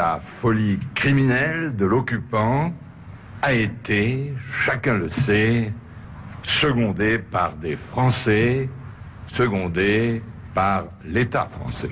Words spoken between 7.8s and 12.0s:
Français, secondée par l'État français.